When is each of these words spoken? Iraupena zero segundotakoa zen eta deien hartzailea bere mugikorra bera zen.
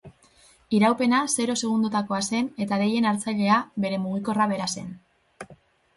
Iraupena 0.77 1.19
zero 1.33 1.57
segundotakoa 1.61 2.21
zen 2.29 2.49
eta 2.65 2.81
deien 2.85 3.09
hartzailea 3.11 3.61
bere 3.85 4.03
mugikorra 4.07 4.49
bera 4.57 4.71
zen. 4.79 4.91